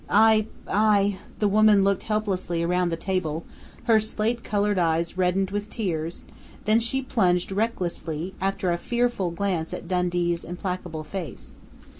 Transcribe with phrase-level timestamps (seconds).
[0.09, 3.45] "I I" The woman looked helplessly around the table,
[3.83, 6.23] her slate colored eyes reddened with tears,
[6.65, 11.53] then she plunged recklessly, after a fearful glance at Dundee's implacable face.